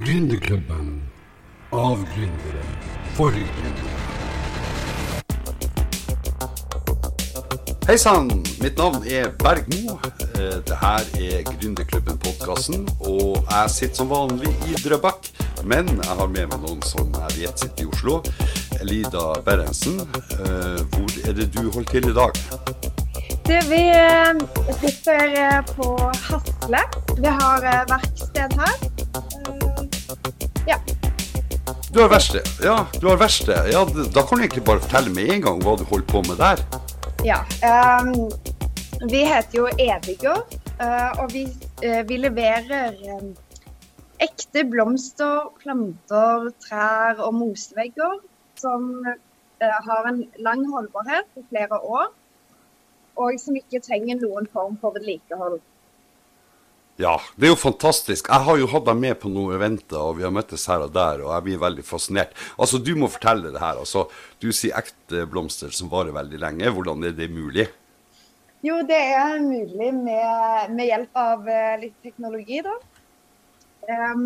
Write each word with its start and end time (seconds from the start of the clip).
Gründerklubben. 0.00 1.02
Av 1.72 1.98
gründere. 2.14 2.62
For 3.16 3.30
gründere. 3.30 3.96
Hei 7.88 7.96
sann, 7.98 8.28
mitt 8.62 8.78
navn 8.78 9.02
er 9.06 9.32
Bergmo. 9.42 9.98
Eh, 10.38 10.58
Det 10.66 10.76
her 10.80 11.02
er 11.18 11.42
Gründerklubben-podkasten. 11.42 12.86
Og 13.00 13.42
jeg 13.50 13.70
sitter 13.70 13.94
som 13.94 14.08
vanlig 14.08 14.52
i 14.68 14.74
Drøbak, 14.84 15.30
men 15.64 15.88
jeg 15.88 16.16
har 16.20 16.26
med 16.26 16.46
meg 16.46 16.60
noen 16.62 16.82
som 16.82 17.10
jeg 17.14 17.40
vet 17.40 17.58
sitter 17.58 17.84
i 17.84 17.88
Oslo. 17.88 18.22
Elida 18.80 19.24
Berentsen, 19.44 19.98
eh, 20.14 20.78
hvor 20.92 21.28
er 21.28 21.32
det 21.32 21.48
du 21.56 21.70
holder 21.72 21.90
til 21.90 22.08
i 22.08 22.14
dag? 22.14 22.38
Du, 23.48 23.56
vi 23.66 23.82
eh, 23.90 24.46
sitter 24.78 25.66
på 25.74 25.96
Hasle. 26.28 26.84
Vi 27.18 27.26
har 27.26 27.66
verksted 27.90 28.58
her. 28.62 28.87
Du 31.94 32.00
har 32.00 32.08
verksted. 32.08 32.44
Ja, 32.62 32.86
du 33.00 33.06
har 33.08 33.16
verksted. 33.16 33.72
Ja, 33.72 33.84
da 34.14 34.22
kan 34.22 34.38
du 34.38 34.44
egentlig 34.44 34.64
bare 34.64 34.80
fortelle 34.84 35.12
med 35.14 35.32
en 35.32 35.42
gang 35.42 35.62
hva 35.64 35.76
du 35.80 35.84
holder 35.88 36.08
på 36.12 36.22
med 36.28 36.36
der. 36.36 36.60
ja. 37.24 37.40
Um, 37.64 38.28
vi 39.00 39.20
heter 39.24 39.58
jo 39.58 39.68
Eviger, 39.78 40.40
eh, 40.80 41.20
og 41.22 41.32
vi, 41.32 41.44
eh, 41.82 42.00
vi 42.08 42.16
leverer 42.18 42.96
eh, 42.98 43.28
ekte 44.18 44.64
blomster, 44.66 45.52
planter, 45.62 46.48
trær 46.64 47.22
og 47.22 47.36
mosevegger 47.38 48.18
som 48.58 49.06
har 49.60 50.08
en 50.10 50.24
lang 50.42 50.64
holdbarhet 50.70 51.30
på 51.34 51.44
flere 51.50 51.78
år, 51.78 52.10
og 53.16 53.38
som 53.38 53.54
ikke 53.58 53.80
trenger 53.82 54.18
noen 54.18 54.50
form 54.50 54.76
for 54.82 54.94
vedlikehold. 54.98 55.60
Ja, 56.98 57.14
det 57.38 57.46
er 57.46 57.52
jo 57.52 57.58
fantastisk. 57.60 58.26
Jeg 58.26 58.42
har 58.42 58.56
jo 58.58 58.66
hatt 58.72 58.88
deg 58.88 58.96
med 58.98 59.20
på 59.22 59.30
noen 59.30 59.54
eventer, 59.54 60.00
og 60.02 60.16
vi 60.18 60.24
har 60.26 60.32
møttes 60.34 60.64
her 60.66 60.82
og 60.82 60.90
der, 60.96 61.20
og 61.22 61.30
jeg 61.30 61.44
blir 61.46 61.60
veldig 61.62 61.84
fascinert. 61.86 62.32
Altså, 62.58 62.80
du 62.82 62.90
må 62.98 63.06
fortelle 63.06 63.52
det 63.54 63.62
her. 63.62 63.78
Altså, 63.78 64.08
du 64.42 64.48
sier 64.50 64.74
ekte 64.80 65.22
blomster 65.30 65.70
som 65.70 65.92
varer 65.92 66.16
veldig 66.16 66.40
lenge. 66.42 66.72
Hvordan 66.74 67.06
er 67.06 67.14
det 67.14 67.30
mulig? 67.30 67.68
Jo, 68.66 68.80
det 68.82 68.98
er 68.98 69.38
mulig 69.44 69.92
med, 69.94 70.74
med 70.74 70.88
hjelp 70.88 71.22
av 71.22 71.46
eh, 71.46 71.76
litt 71.84 71.94
teknologi, 72.02 72.58
da. 72.66 72.74
Um, 73.88 74.24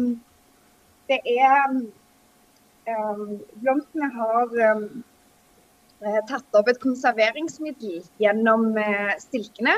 det 1.12 1.20
er 1.28 1.60
um, 1.76 3.34
Blomstene 3.60 4.08
har 4.16 4.56
eh, 4.64 6.22
tatt 6.30 6.56
opp 6.56 6.72
et 6.72 6.80
konserveringsmiddel 6.80 8.00
gjennom 8.24 8.70
uh, 8.80 9.12
stilkene. 9.20 9.76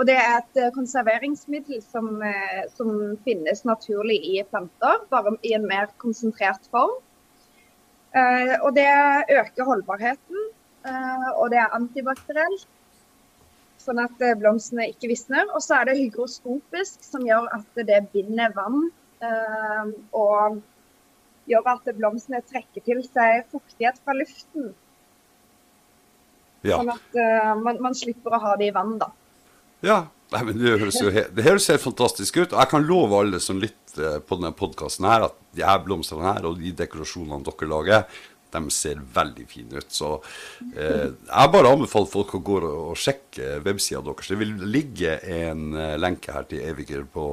Og 0.00 0.08
det 0.08 0.16
er 0.16 0.38
et 0.38 0.58
eh, 0.60 0.72
konserveringsmiddel 0.72 1.82
som, 1.84 2.14
eh, 2.24 2.64
som 2.76 2.92
finnes 3.26 3.64
naturlig 3.68 4.18
i 4.32 4.38
planter, 4.48 5.04
bare 5.12 5.34
i 5.44 5.52
en 5.56 5.66
mer 5.68 5.90
konsentrert 6.02 6.64
form. 6.72 6.94
Eh, 8.16 8.54
og 8.62 8.72
det 8.76 8.88
øker 9.32 9.68
holdbarheten, 9.68 10.48
og 11.38 11.52
det 11.52 11.60
er 11.62 11.74
antibakterielt 11.76 12.64
sånn 13.78 14.00
at 14.02 14.16
blomstene 14.40 14.88
ikke 14.90 15.12
visner. 15.12 15.46
Og 15.54 15.62
så 15.62 15.76
er 15.76 15.86
det 15.86 16.00
hygroskopisk, 16.00 17.04
som 17.06 17.22
gjør 17.26 17.46
at 17.54 17.78
det 17.86 18.00
binder 18.10 18.50
vann. 18.56 18.90
og 20.12 20.58
gjør 21.46 21.68
at 21.70 21.86
blomstene 21.94 22.40
trekker 22.42 22.82
til 22.82 23.04
seg 23.06 23.46
fuktighet 23.54 24.00
fra 24.02 24.16
luften. 24.18 24.72
Ja. 26.66 26.80
Sånn 26.80 26.90
at 26.90 27.18
man, 27.62 27.78
man 27.78 27.94
slipper 27.94 28.34
å 28.34 28.42
ha 28.42 28.56
det 28.58 28.72
i 28.72 28.74
vann, 28.74 28.98
da. 28.98 29.12
Ja. 29.84 30.02
Nei, 30.32 30.42
men 30.48 30.56
det 30.56 30.78
høres 30.80 30.96
jo 30.96 31.10
helt, 31.12 31.32
det 31.36 31.44
høres 31.44 31.68
helt 31.68 31.82
fantastisk 31.82 32.38
ut. 32.40 32.52
Og 32.54 32.58
jeg 32.58 32.70
kan 32.70 32.86
love 32.88 33.18
alle 33.20 33.40
som 33.42 33.58
lytter 33.60 34.22
på 34.24 34.38
denne 34.38 34.54
podkasten 34.56 35.04
her, 35.04 35.26
at 35.28 35.34
de 35.52 35.64
her 35.66 35.82
blomstene 35.84 36.24
her 36.24 36.46
og 36.48 36.60
de 36.60 36.72
dekorasjonene 36.78 37.44
dere 37.44 37.68
lager, 37.68 38.06
de 38.52 38.72
ser 38.72 39.00
veldig 39.14 39.44
fine 39.48 39.80
ut. 39.80 39.90
Så 39.92 40.14
eh, 40.76 41.10
jeg 41.10 41.52
bare 41.54 41.72
anbefaler 41.72 42.10
folk 42.12 42.34
å 42.36 42.42
gå 42.44 42.58
og 42.68 42.96
sjekke 43.00 43.58
websida 43.64 44.02
deres. 44.04 44.32
Det 44.32 44.40
vil 44.40 44.56
ligge 44.72 45.18
en 45.20 45.76
eh, 45.76 45.98
lenke 46.00 46.34
her 46.34 46.48
til 46.48 46.64
Eviger 46.64 47.04
på, 47.08 47.26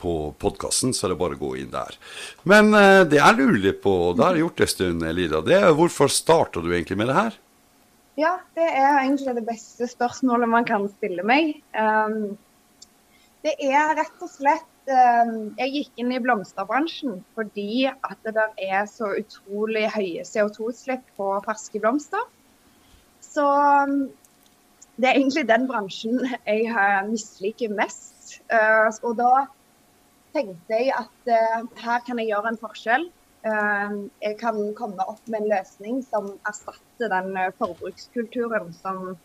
på 0.00 0.14
podkasten, 0.40 0.94
så 0.96 1.08
det 1.08 1.16
er 1.16 1.22
bare 1.24 1.38
å 1.38 1.42
gå 1.46 1.54
inn 1.62 1.72
der. 1.72 1.96
Men 2.48 2.72
eh, 2.76 3.02
det 3.08 3.20
jeg 3.20 3.40
lurer 3.40 3.60
litt 3.70 3.82
på, 3.84 3.96
det 4.16 4.26
har 4.26 4.36
jeg 4.36 4.46
gjort 4.46 4.64
en 4.64 4.72
stund, 4.76 5.08
Elida, 5.12 5.42
det 5.44 5.60
er 5.60 5.76
hvorfor 5.76 6.12
starta 6.12 6.64
du 6.64 6.72
egentlig 6.72 7.00
med 7.00 7.12
det 7.12 7.20
her? 7.20 7.42
Ja, 8.16 8.38
det 8.56 8.64
er 8.64 9.02
egentlig 9.02 9.34
det 9.36 9.44
beste 9.44 9.86
spørsmålet 9.90 10.48
man 10.48 10.64
kan 10.64 10.86
stille 10.88 11.24
meg. 11.26 11.58
Um, 11.76 12.36
det 13.44 13.52
er 13.60 13.92
rett 13.98 14.22
og 14.24 14.30
slett 14.32 14.88
um, 14.88 15.52
Jeg 15.58 15.72
gikk 15.74 16.00
inn 16.00 16.14
i 16.16 16.20
blomsterbransjen 16.24 17.20
fordi 17.36 17.84
at 17.92 18.24
det 18.24 18.46
er 18.64 18.86
så 18.88 19.12
utrolig 19.20 19.84
høye 19.92 20.24
CO2-utslipp 20.24 21.04
på 21.18 21.28
ferske 21.44 21.82
blomster. 21.82 22.24
Så 23.20 23.44
um, 23.44 24.08
det 24.96 25.10
er 25.10 25.18
egentlig 25.20 25.44
den 25.50 25.68
bransjen 25.68 26.24
jeg 26.24 26.72
uh, 26.72 27.04
misliker 27.10 27.76
mest. 27.76 28.38
Uh, 28.48 28.88
og 29.04 29.20
da 29.20 29.44
tenkte 30.32 30.80
jeg 30.80 30.96
at 30.96 31.32
uh, 31.36 31.68
her 31.84 32.00
kan 32.08 32.16
jeg 32.22 32.32
gjøre 32.32 32.54
en 32.54 32.62
forskjell. 32.64 33.10
Eh, 33.46 33.90
jeg 34.24 34.38
kan 34.40 34.56
komme 34.78 35.04
opp 35.06 35.22
med 35.30 35.44
en 35.44 35.50
løsning 35.52 36.00
som 36.06 36.32
erstatter 36.48 37.12
den 37.12 37.36
eh, 37.36 37.52
forbrukskulturen 37.60 38.72
som 38.74 39.16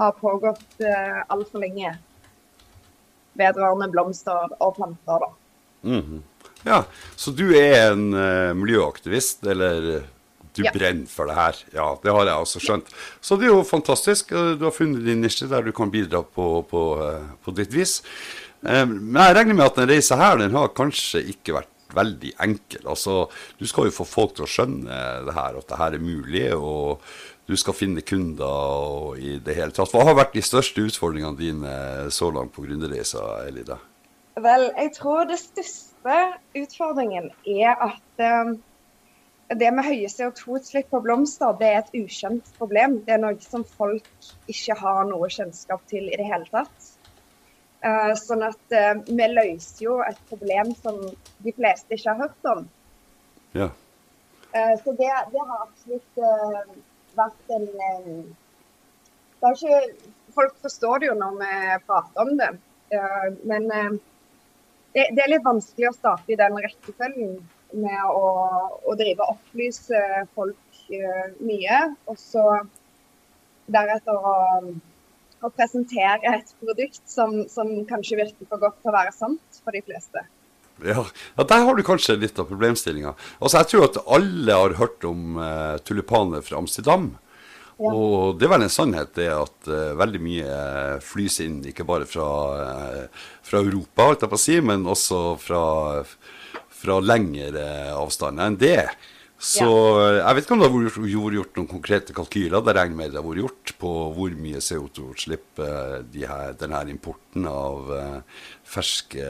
har 0.00 0.12
pågått 0.16 0.80
uh, 0.80 1.20
altfor 1.28 1.60
lenge 1.60 1.90
vedrørende 3.38 3.90
blomster 3.92 4.54
og 4.58 4.74
planter. 4.76 5.20
da. 5.20 5.28
-hmm. 5.82 6.22
Ja, 6.64 6.84
så 7.16 7.30
du 7.30 7.52
er 7.54 7.92
en 7.92 8.14
uh, 8.14 8.54
miljøaktivist, 8.56 9.46
eller 9.46 9.96
eh, 9.96 10.02
du 10.56 10.62
Ja. 10.64 10.70
brenner 10.74 11.06
for 11.06 11.26
det 11.26 11.34
her. 11.34 11.56
Ja, 11.74 11.98
det 12.02 12.12
har 12.12 12.24
jeg 12.24 12.34
også 12.34 12.60
skjønt. 12.60 12.86
Så 13.20 13.36
det 13.36 13.44
er 13.44 13.54
jo 13.54 13.62
fantastisk. 13.62 14.32
eh, 14.32 14.54
Du 14.58 14.64
har 14.64 14.70
funnet 14.70 15.04
din 15.04 15.20
nisje 15.20 15.48
der 15.48 15.62
du 15.62 15.72
kan 15.72 15.90
bidra 15.90 16.22
på, 16.22 16.62
på, 16.70 16.82
eh, 17.12 17.22
på 17.44 17.54
ditt 17.54 17.72
vis. 17.72 18.02
Eh, 18.64 18.86
Men 18.86 19.22
jeg 19.22 19.36
regner 19.36 19.54
med 19.54 19.64
at 19.64 19.74
den 19.76 19.88
reisa 19.88 20.16
her, 20.16 20.36
den 20.36 20.50
har 20.50 20.68
kanskje 20.68 21.24
ikke 21.28 21.54
vært 21.54 21.68
veldig 21.96 22.32
enkel. 22.46 22.86
Altså, 22.88 23.26
du 23.58 23.66
skal 23.68 23.88
jo 23.88 23.96
få 23.96 24.08
folk 24.08 24.34
til 24.36 24.46
å 24.46 24.50
skjønne 24.50 25.02
det 25.26 25.36
her, 25.36 25.60
at 25.60 25.68
det 25.70 25.78
her 25.80 25.96
er 25.98 26.04
mulig, 26.04 26.48
og 26.56 27.04
du 27.48 27.56
skal 27.58 27.76
finne 27.76 28.04
kunder 28.06 28.46
og 28.48 29.20
i 29.20 29.36
det 29.42 29.56
hele 29.58 29.74
tatt. 29.74 29.92
Hva 29.92 30.06
har 30.08 30.18
vært 30.18 30.36
de 30.36 30.44
største 30.44 30.84
utfordringene 30.88 31.38
dine 31.38 31.72
så 32.14 32.30
langt 32.34 32.54
på 32.54 32.64
gründerreisa, 32.66 33.24
Elida? 33.48 33.80
Vel, 34.40 34.70
jeg 34.78 34.92
tror 34.96 35.26
det 35.28 35.40
største 35.42 36.18
utfordringen 36.56 37.28
er 37.44 37.74
at 37.74 38.22
eh, 38.22 38.54
det 39.58 39.68
med 39.74 39.84
høye 39.84 40.08
CO2-utslipp 40.08 40.88
på 40.92 41.02
blomster, 41.04 41.52
det 41.58 41.68
er 41.68 41.82
et 41.82 41.92
ukjent 41.98 42.48
problem. 42.56 43.00
Det 43.04 43.16
er 43.16 43.20
noe 43.20 43.36
som 43.44 43.66
folk 43.68 44.08
ikke 44.50 44.78
har 44.80 45.04
noe 45.10 45.28
kjennskap 45.32 45.84
til 45.90 46.08
i 46.08 46.16
det 46.16 46.28
hele 46.30 46.48
tatt. 46.48 46.92
Eh, 47.82 48.12
sånn 48.14 48.44
at 48.46 48.74
eh, 48.78 48.92
vi 49.08 49.26
løser 49.26 49.82
jo 49.82 49.96
et 50.06 50.18
problem 50.30 50.68
som 50.78 51.00
de 51.42 51.54
fleste 51.56 51.96
ikke 51.96 52.12
har 52.12 52.28
hørt 52.28 52.50
om. 52.52 52.60
Ja. 53.58 53.72
Eh, 54.54 54.74
Så 54.84 54.94
det, 55.00 55.08
det 55.32 55.42
har 55.48 55.64
absolutt 55.64 56.20
vært 57.18 57.54
en 57.56 57.66
det 59.42 59.48
har 59.48 59.56
ikke, 59.58 60.12
Folk 60.32 60.54
forstår 60.62 61.02
det 61.02 61.08
jo 61.10 61.16
når 61.18 61.34
vi 61.40 61.56
prater 61.84 62.22
om 62.22 62.30
det, 62.38 62.46
men 63.44 63.66
det, 63.68 65.02
det 65.12 65.20
er 65.20 65.28
litt 65.28 65.44
vanskelig 65.44 65.90
å 65.90 65.92
starte 65.92 66.32
i 66.32 66.38
den 66.40 66.56
rekkefølgen 66.64 67.34
med 67.82 68.06
å, 68.06 68.30
å 68.80 68.94
drive 68.96 69.26
og 69.26 69.34
opplyse 69.34 70.00
folk 70.32 70.80
mye, 71.44 71.82
og 72.08 72.16
så 72.22 72.46
deretter 73.76 74.24
å, 74.24 74.32
å 75.42 75.50
presentere 75.50 76.36
et 76.38 76.54
produkt 76.62 77.02
som, 77.08 77.42
som 77.50 77.70
kanskje 77.88 78.20
virker 78.22 78.48
for 78.48 78.62
godt 78.62 78.78
til 78.80 78.92
å 78.92 78.96
være 78.96 79.14
sant 79.16 79.62
for 79.62 79.74
de 79.74 79.82
fleste. 79.84 80.22
Ja, 80.82 81.04
ja, 81.36 81.44
Der 81.44 81.66
har 81.66 81.76
du 81.76 81.82
kanskje 81.86 82.16
litt 82.18 82.38
av 82.40 82.48
problemstillinga. 82.50 83.14
Altså, 83.38 83.60
jeg 83.60 83.70
tror 83.70 83.88
at 83.88 84.00
alle 84.16 84.56
har 84.56 84.78
hørt 84.80 85.04
om 85.06 85.36
eh, 85.38 85.76
tulipaner 85.86 86.42
fra 86.46 86.58
Amsterdam. 86.62 87.12
Ja. 87.82 87.90
Og 87.90 88.38
det 88.38 88.46
er 88.46 88.52
vel 88.52 88.66
en 88.66 88.72
sannhet 88.72 89.14
det 89.16 89.30
at 89.32 89.70
uh, 89.70 89.94
veldig 89.98 90.18
mye 90.22 90.44
eh, 90.46 90.98
flys 91.02 91.40
inn, 91.42 91.56
ikke 91.66 91.86
bare 91.88 92.06
fra, 92.06 92.26
uh, 92.54 93.24
fra 93.42 93.62
Europa, 93.64 94.06
holdt 94.06 94.22
jeg 94.22 94.30
på 94.30 94.38
å 94.38 94.42
si, 94.42 94.58
men 94.62 94.84
også 94.86 95.22
fra, 95.42 95.62
fra 96.82 96.98
lengre 97.02 97.64
avstander 97.96 98.52
enn 98.52 98.60
det. 98.60 98.84
Så 99.42 99.66
eh, 99.66 100.20
jeg 100.20 100.36
vet 100.36 100.46
ikke 100.46 100.54
om 100.54 100.62
det 100.62 100.68
har 100.68 100.76
vært 100.76 101.34
gjort, 101.34 101.56
noen 101.58 101.70
konkrete 101.70 102.14
kalkyler. 102.14 102.62
Det 102.62 102.76
regner 102.78 102.98
med 103.00 103.10
det 103.10 103.18
har 103.18 103.26
vært 103.26 103.42
gjort 103.42 103.74
på 103.82 103.92
hvor 104.14 104.38
mye 104.38 104.62
CO2-utslipp 104.62 105.62
eh, 105.66 105.98
de 106.14 106.26
denne 106.60 106.82
importen 106.92 107.48
av 107.50 107.92
eh, 107.96 108.40
ferske 108.62 109.28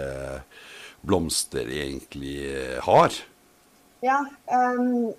blomster 1.02 1.70
egentlig 1.72 2.38
eh, 2.52 2.78
har. 2.84 3.16
Ja, 4.04 4.20
um 4.52 5.12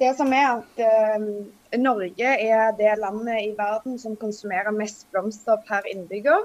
det 0.00 0.12
som 0.18 0.32
er 0.36 0.58
at 0.58 0.80
ehm, 0.84 1.46
Norge 1.80 2.32
er 2.36 2.74
det 2.76 2.98
landet 3.00 3.46
i 3.46 3.54
verden 3.56 3.96
som 3.98 4.16
konsumerer 4.20 4.74
mest 4.74 5.06
blomster 5.12 5.56
per 5.68 5.88
innbygger. 5.88 6.44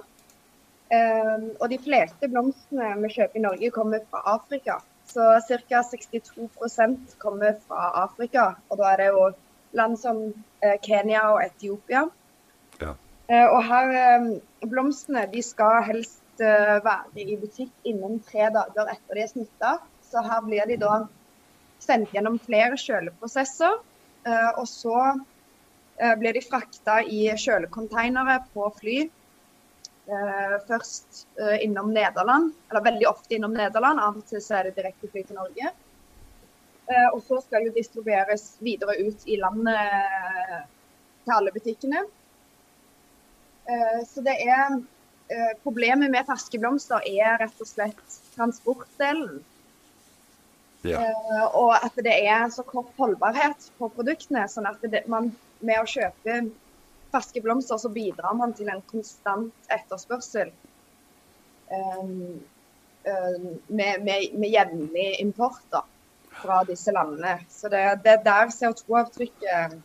Um, 0.91 1.43
og 1.63 1.69
de 1.71 1.77
fleste 1.79 2.27
blomstene 2.27 2.89
vi 2.99 3.11
kjøper 3.13 3.39
i 3.39 3.43
Norge, 3.45 3.69
kommer 3.71 4.01
fra 4.11 4.23
Afrika. 4.33 4.81
Så 5.11 5.41
ca. 5.47 5.81
62% 5.81 7.17
kommer 7.17 7.55
fra 7.67 7.91
Afrika. 8.03 8.55
Og 8.69 8.79
da 8.79 8.93
er 8.93 9.01
det 9.01 9.07
jo 9.11 9.25
land 9.75 9.97
som 9.99 10.21
uh, 10.31 10.75
Kenya 10.85 11.25
og 11.33 11.41
Etiopia. 11.43 12.05
Ja. 12.81 12.95
Uh, 13.31 13.47
og 13.47 13.59
her 13.67 13.91
um, 14.21 14.29
Blomstene 14.71 15.25
de 15.33 15.43
skal 15.43 15.83
helst 15.87 16.19
være 16.41 17.21
i 17.21 17.35
butikk 17.37 17.69
innen 17.85 18.15
tre 18.25 18.47
dager 18.49 18.87
etter 18.89 19.17
de 19.17 19.21
er 19.21 19.29
snitta. 19.29 19.73
Så 20.01 20.23
her 20.25 20.39
blir 20.41 20.65
de 20.65 20.77
da 20.81 21.03
sendt 21.83 22.15
gjennom 22.15 22.39
flere 22.41 22.79
kjøleprosesser. 22.81 23.75
og 24.57 24.67
så 24.69 24.95
blir 26.17 26.33
de 26.33 26.41
frakta 26.41 26.95
i 27.05 27.27
kjølekonteinere 27.37 28.39
på 28.55 28.71
fly 28.79 28.95
eh, 30.11 30.57
først 30.67 31.25
eh, 31.39 31.57
innom 31.65 31.91
Nederland, 31.93 32.51
eller 32.69 32.85
veldig 32.85 33.07
ofte 33.09 33.35
innom 33.37 33.53
Nederland. 33.55 34.01
Av 34.01 34.19
og 34.19 34.27
til 34.29 34.43
så 34.43 34.59
er 34.59 34.69
det 34.69 34.77
direktefly 34.79 35.23
til 35.27 35.39
Norge. 35.39 35.71
Eh, 36.91 37.09
og 37.13 37.21
så 37.27 37.41
skal 37.43 37.67
det 37.67 37.77
distribueres 37.77 38.55
videre 38.63 38.97
ut 38.99 39.27
i 39.29 39.37
landet 39.41 39.77
eh, 39.77 40.63
til 41.25 41.35
alle 41.37 41.53
butikkene. 41.55 42.03
Eh, 43.69 44.01
så 44.07 44.23
det 44.25 44.35
er 44.43 44.65
eh, 44.75 45.53
Problemet 45.63 46.11
med 46.11 46.27
ferske 46.27 46.59
er 46.59 47.39
rett 47.39 47.63
og 47.63 47.69
slett 47.69 48.19
transportdelen. 48.35 49.41
Ja. 50.81 50.97
og 51.53 51.75
at 51.77 51.93
det 52.01 52.15
er 52.25 52.47
så 52.49 52.63
kort 52.65 52.87
holdbarhet 52.97 53.67
på 53.77 53.85
produktene. 53.93 54.47
sånn 54.49 54.65
at 54.65 54.81
det, 54.81 55.03
man 55.05 55.27
med 55.61 55.77
å 55.77 55.85
kjøpe 55.85 56.39
ferske 57.11 57.43
blomster, 57.43 57.77
så 57.81 57.91
bidrar 57.91 58.35
man 58.37 58.53
til 58.57 58.71
en 58.71 58.83
konstant 58.91 59.71
etterspørsel 59.71 60.51
um, 61.71 62.39
med, 63.67 64.03
med, 64.05 64.27
med 64.37 64.49
jevnlig 64.51 65.07
import 65.23 65.63
da, 65.73 65.81
fra 66.41 66.61
disse 66.67 66.93
landene. 66.93 67.39
Så 67.49 67.71
det, 67.73 67.81
det 68.05 68.15
er 68.15 68.23
der 68.27 68.53
CO2-avtrykket 68.53 69.79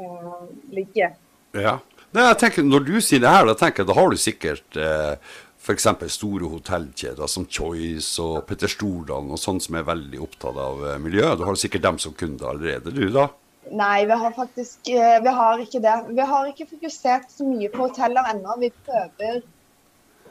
uh, 0.00 0.48
ligger. 0.72 1.14
Ja. 1.56 1.78
Nei, 2.10 2.24
jeg 2.26 2.40
tenker, 2.42 2.66
når 2.66 2.86
du 2.88 2.96
sier 3.04 3.22
det 3.22 3.30
her, 3.30 3.46
da 3.46 3.54
tenker 3.58 3.84
jeg 3.84 3.90
da 3.90 3.94
har 3.94 4.10
du 4.10 4.18
sikkert 4.18 4.78
eh, 4.78 5.34
f.eks. 5.60 5.86
store 6.10 6.48
hotellkjeder 6.50 7.30
som 7.30 7.46
Choice 7.46 8.18
og 8.22 8.40
Petter 8.48 8.70
Stordalen 8.70 9.30
og 9.30 9.38
sånn 9.38 9.60
som 9.62 9.76
er 9.78 9.86
veldig 9.86 10.22
opptatt 10.24 10.58
av 10.58 10.82
eh, 10.88 10.98
miljøet. 11.02 11.38
Du 11.38 11.44
har 11.46 11.58
sikkert 11.60 11.84
dem 11.86 12.00
som 12.02 12.16
kunder 12.18 12.50
allerede, 12.50 12.94
du 12.96 13.06
da? 13.14 13.28
Nei, 13.68 14.06
vi 14.06 14.12
har 14.12 14.30
faktisk 14.30 14.88
eh, 14.88 15.22
vi 15.22 15.28
har 15.28 15.58
ikke 15.60 15.80
det. 15.84 15.96
Vi 16.08 16.26
har 16.32 16.48
ikke 16.48 16.66
fokusert 16.66 17.30
så 17.30 17.44
mye 17.44 17.68
på 17.68 17.86
hoteller 17.88 18.30
ennå. 18.32 18.56
Vi 18.58 18.70
prøver 18.86 19.42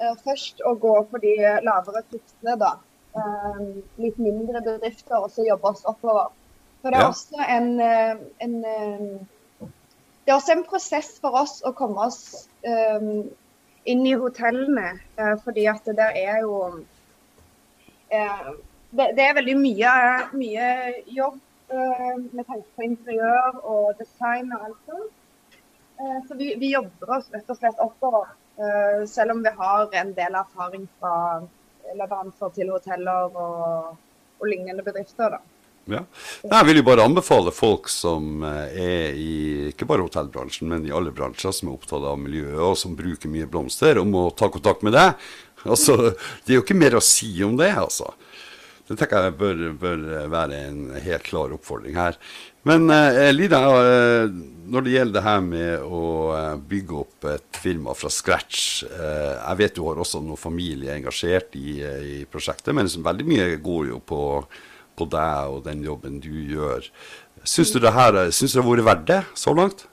uh, 0.02 0.16
først 0.26 0.64
å 0.66 0.74
gå 0.82 0.96
for 1.12 1.22
de 1.22 1.36
lavere 1.64 2.02
pliktene, 2.10 2.56
da. 2.60 2.74
Uh, 3.14 3.82
litt 4.02 4.18
mindre 4.22 4.64
bedrifter, 4.66 5.20
og 5.22 5.30
så 5.34 5.46
jobbe 5.46 5.74
oss 5.74 5.86
oppover. 5.86 6.32
For 6.82 6.90
det 6.90 7.00
er, 7.00 7.06
ja. 7.06 7.12
også 7.14 7.46
en, 7.46 7.70
en, 8.42 8.56
det 10.26 10.32
er 10.32 10.38
også 10.38 10.56
en 10.56 10.66
prosess 10.66 11.12
for 11.22 11.36
oss 11.38 11.60
å 11.68 11.74
komme 11.76 12.08
oss 12.08 12.48
um, 12.66 13.28
inn 13.86 14.06
i 14.08 14.16
hotellene. 14.18 14.96
Uh, 15.20 15.36
fordi 15.44 15.68
at 15.70 15.86
det 15.86 16.00
der 16.00 16.18
er 16.18 16.42
jo 16.48 16.64
det, 18.90 19.06
det, 19.14 19.22
er 19.22 19.38
veldig 19.38 19.58
mye, 19.60 19.94
mye 20.34 20.70
jobb 21.14 21.38
med 21.70 22.46
tanke 22.48 22.66
på 22.76 22.86
interiør 22.86 23.60
og 23.62 23.92
design 24.00 24.50
og 24.56 24.70
alt 24.70 24.90
sånt. 24.90 25.16
Eh, 26.00 26.28
så 26.28 26.36
vi, 26.36 26.56
vi, 26.56 26.72
jobber 26.74 27.18
oss 27.18 27.28
rett 27.34 27.50
og 27.52 27.58
slett 27.60 27.80
oppover, 27.84 28.30
eh, 28.56 29.06
selv 29.10 29.36
om 29.36 29.44
vi 29.44 29.52
har 29.58 29.96
en 30.02 30.14
del 30.16 30.38
erfaring 30.40 30.86
fra 31.00 31.42
leveranser 31.98 32.54
til 32.56 32.72
hoteller 32.72 33.36
og, 33.36 33.98
og 34.40 34.48
lignende 34.48 34.86
bedrifter. 34.86 35.36
da. 35.36 35.42
Ja. 35.90 36.04
Jeg 36.44 36.68
vil 36.68 36.80
jo 36.80 36.86
bare 36.86 37.04
anbefale 37.08 37.52
folk 37.56 37.90
som 37.92 38.44
er 38.46 39.18
i 39.18 39.34
ikke 39.72 39.88
bare 39.90 40.06
hotellbransjen, 40.06 40.70
men 40.70 40.86
i 40.88 40.94
alle 40.94 41.12
bransjer 41.16 41.56
som 41.56 41.72
er 41.72 41.80
opptatt 41.80 42.06
av 42.06 42.20
miljøet 42.22 42.62
og 42.62 42.78
som 42.78 42.96
bruker 42.98 43.32
mye 43.34 43.50
blomster, 43.50 44.00
om 44.00 44.14
å 44.16 44.30
ta 44.30 44.52
kontakt 44.54 44.86
med 44.86 44.96
deg. 44.96 45.18
Altså, 45.68 46.14
det 46.46 46.54
er 46.54 46.60
jo 46.60 46.64
ikke 46.64 46.78
mer 46.78 46.96
å 46.96 47.04
si 47.04 47.34
om 47.44 47.58
det, 47.60 47.74
altså. 47.76 48.14
Det 48.90 48.98
tenker 48.98 49.28
jeg 49.28 49.38
bør, 49.38 49.60
bør, 49.78 50.06
være 50.34 50.64
en 50.66 50.80
helt 50.98 51.28
klar 51.28 51.52
oppfordring 51.54 51.98
her. 52.00 52.16
Men 52.66 52.90
eh, 52.90 53.30
Lida, 53.32 53.60
eh, 53.86 54.32
når 54.70 54.86
det 54.86 54.96
gjelder 54.96 55.16
det 55.16 55.24
her 55.26 55.44
med 55.46 55.86
å 55.86 56.02
eh, 56.34 56.56
bygge 56.72 56.98
opp 56.98 57.28
et 57.30 57.60
firma 57.62 57.94
fra 57.98 58.10
scratch 58.12 58.84
eh, 58.90 59.36
Jeg 59.38 59.60
vet 59.62 59.78
du 59.78 59.84
har 59.86 60.02
også 60.02 60.22
noen 60.26 60.42
familie 60.42 60.96
engasjert 60.98 61.56
i, 61.60 61.80
eh, 61.86 62.02
i 62.02 62.18
prosjektet, 62.30 62.74
men 62.74 62.90
liksom 62.90 63.06
veldig 63.06 63.30
mye 63.30 63.48
går 63.64 63.94
jo 63.94 64.02
på, 64.02 64.22
på, 64.98 65.10
deg 65.14 65.54
og 65.54 65.64
den 65.70 65.86
jobben 65.86 66.20
du 66.24 66.34
gjør. 66.50 66.90
Syns 67.48 67.72
du 67.74 67.80
det 67.84 67.94
her 67.96 68.20
syns 68.36 68.54
du 68.54 68.60
det 68.60 68.66
har 68.66 68.72
vært 68.74 68.90
verdt 68.90 69.08
det 69.14 69.22
så 69.40 69.54
langt? 69.56 69.86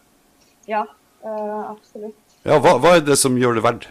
Ja, 0.67 0.83
øh, 1.23 1.61
absolutt. 1.77 2.17
Ja, 2.47 2.59
hva, 2.63 2.77
hva, 2.81 2.97
er 2.97 3.05
det 3.07 3.17
som 3.21 3.37
gjør 3.39 3.59
det 3.59 3.65
verdt? 3.65 3.87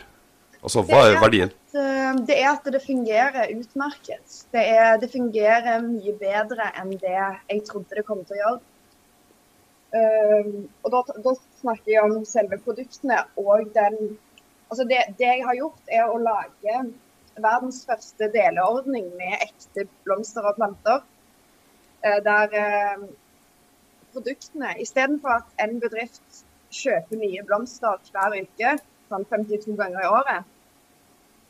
Altså, 0.66 0.82
hva 0.82 1.04
er 1.06 1.20
verdien? 1.22 1.52
Eh, 1.78 2.20
det 2.26 2.36
er 2.42 2.48
at 2.50 2.66
det 2.74 2.80
fungerer 2.82 3.52
utmerket. 3.54 4.38
Det, 4.54 4.64
er, 4.64 4.96
det, 4.98 5.12
fungerer 5.14 5.84
mye 5.86 6.14
bedre 6.18 6.72
enn 6.80 6.96
det 7.04 7.12
jeg 7.14 7.60
trodde 7.68 8.00
det 8.00 8.06
kom 8.08 8.24
til 8.26 8.40
å 8.40 8.40
gjøre. 8.40 8.64
Um, 9.96 10.64
og 10.84 10.92
da, 10.92 11.02
da, 11.24 11.34
snakker 11.62 11.92
jeg 11.94 12.16
om 12.18 12.24
selve 12.28 12.58
produktene 12.66 13.22
og 13.40 13.70
den 13.78 14.18
Altså 14.66 14.84
det, 14.90 14.98
det, 15.20 15.28
jeg 15.30 15.44
har 15.46 15.56
gjort, 15.56 15.92
er 15.94 16.10
å 16.10 16.18
lage 16.18 16.80
verdens 17.38 17.84
første 17.86 18.28
deleordning 18.34 19.12
med 19.16 19.44
ekte 19.46 19.86
blomster 20.08 20.48
og 20.50 20.58
planter. 20.58 21.06
Uh, 22.02 22.18
der 22.26 22.58
uh, 22.58 23.06
produktene 24.18 24.74
Istedenfor 24.82 25.38
at 25.38 25.64
en 25.64 25.78
bedrift 25.84 26.42
kjøper 26.74 27.22
nye 27.22 27.46
blomster 27.46 28.02
hver 28.10 28.36
uke, 28.42 28.74
sånn 29.14 29.30
52 29.30 29.78
ganger 29.78 30.02
i 30.02 30.12
året, 30.18 30.50
Eh, 30.50 30.55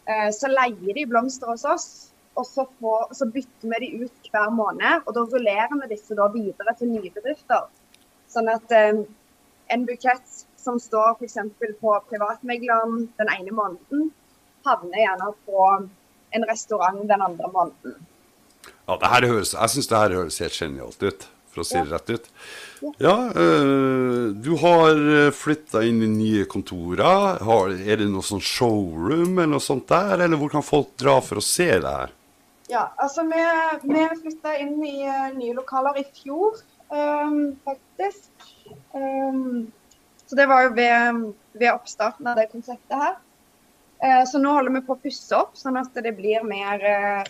så 0.05 0.49
leier 0.51 0.93
de 0.93 1.05
blomster 1.09 1.49
hos 1.49 1.63
oss, 1.65 1.87
og 2.35 2.45
så, 2.45 2.65
får, 2.79 3.13
så, 3.17 3.25
bytter 3.31 3.71
vi 3.71 3.79
de 3.85 4.05
ut 4.05 4.29
hver 4.31 4.51
måned. 4.53 5.05
Og 5.05 5.15
da 5.15 5.23
rullerer 5.23 5.71
vi 5.81 5.91
disse 5.93 6.17
da 6.17 6.27
videre 6.33 6.75
til 6.77 6.91
nye 6.91 7.11
bedrifter. 7.15 7.69
Sånn 8.31 8.49
at 8.51 8.73
eh, 8.75 9.05
en 9.71 9.85
bukett 9.87 10.41
som 10.59 10.79
står 10.81 11.15
f.eks. 11.15 11.37
på 11.79 11.93
privatmegleren 12.09 13.05
den 13.19 13.31
ene 13.37 13.53
måneden, 13.55 14.09
havner 14.65 14.99
gjerne 14.99 15.31
på 15.45 15.65
en 16.35 16.45
restaurant 16.49 17.01
den 17.07 17.21
andre 17.21 17.51
måneden. 17.53 17.95
Ja, 18.87 18.97
det 19.01 19.09
her 19.09 19.27
høres, 19.29 19.53
Jeg 19.53 19.69
syns 19.69 19.87
det 19.87 19.97
her 19.97 20.15
høres 20.19 20.39
helt 20.41 20.57
genialt 20.57 21.03
ut, 21.03 21.27
for 21.55 21.63
å 21.63 21.67
si 21.67 21.79
det 21.79 21.91
rett 21.93 22.09
ut. 22.17 22.29
Ja, 22.97 23.31
øh, 23.35 24.35
du 24.35 24.51
har 24.59 24.91
eh, 24.91 25.31
flytta 25.33 25.83
inn 25.87 26.01
i 26.03 26.11
nye 26.11 26.45
kontorer. 26.51 27.39
Har, 27.47 27.71
er 27.71 28.01
det 28.01 28.09
noe 28.11 28.25
sånn 28.25 28.43
showroom 28.43 29.37
eller 29.37 29.55
noe 29.55 29.63
sånt 29.63 29.87
der, 29.91 30.19
eller 30.19 30.39
hvor 30.39 30.51
kan 30.51 30.65
folk 30.65 30.93
dra 30.99 31.17
for 31.23 31.39
å 31.39 31.45
se 31.45 31.69
det 31.71 31.95
her? 31.95 32.13
Ja, 32.69 32.87
altså 33.01 33.23
vi, 33.29 33.41
vi 33.85 34.05
flytta 34.21 34.55
inn 34.57 34.79
i 34.83 34.95
uh, 35.05 35.29
nye 35.35 35.53
lokaler 35.53 35.99
i 36.01 36.05
fjor, 36.17 36.57
um, 36.89 37.53
faktisk. 37.65 38.31
Um, 38.97 39.67
så 40.25 40.37
det 40.39 40.47
var 40.49 40.65
jo 40.65 40.71
ved, 40.77 41.21
ved, 41.53 41.69
oppstarten 41.71 42.27
av 42.27 42.39
det 42.41 42.49
konseptet 42.51 42.97
her. 42.97 43.21
Så 44.27 44.37
nå 44.41 44.51
holder 44.51 44.73
vi 44.75 44.81
på 44.85 44.93
å 44.93 44.99
pusse 44.99 45.37
opp, 45.37 45.53
sånn 45.57 45.77
at 45.79 45.95
det 46.03 46.11
blir 46.17 46.43
mer 46.45 46.81